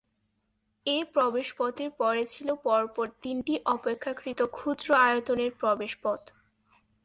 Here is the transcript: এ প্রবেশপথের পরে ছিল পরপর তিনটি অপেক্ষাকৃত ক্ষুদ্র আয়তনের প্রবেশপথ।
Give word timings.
এ 0.85 0.97
প্রবেশপথের 1.13 1.89
পরে 1.91 2.23
ছিল 2.25 2.47
পরপর 2.63 3.05
তিনটি 3.21 3.53
অপেক্ষাকৃত 3.65 4.39
ক্ষুদ্র 4.51 4.87
আয়তনের 5.01 5.51
প্রবেশপথ। 5.51 6.21